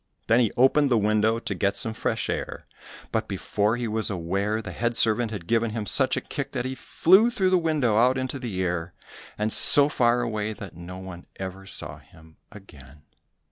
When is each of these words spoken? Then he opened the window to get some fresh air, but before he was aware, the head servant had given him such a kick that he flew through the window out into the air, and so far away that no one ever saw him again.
Then 0.25 0.39
he 0.39 0.51
opened 0.57 0.89
the 0.89 0.97
window 0.97 1.37
to 1.37 1.53
get 1.53 1.75
some 1.75 1.93
fresh 1.93 2.27
air, 2.27 2.65
but 3.11 3.27
before 3.27 3.77
he 3.77 3.87
was 3.87 4.09
aware, 4.09 4.59
the 4.59 4.71
head 4.71 4.95
servant 4.95 5.29
had 5.29 5.45
given 5.45 5.69
him 5.69 5.85
such 5.85 6.17
a 6.17 6.21
kick 6.21 6.53
that 6.53 6.65
he 6.65 6.73
flew 6.73 7.29
through 7.29 7.51
the 7.51 7.59
window 7.59 7.97
out 7.97 8.17
into 8.17 8.39
the 8.39 8.63
air, 8.63 8.95
and 9.37 9.53
so 9.53 9.89
far 9.89 10.21
away 10.23 10.53
that 10.53 10.75
no 10.75 10.97
one 10.97 11.27
ever 11.35 11.67
saw 11.67 11.99
him 11.99 12.37
again. 12.51 13.03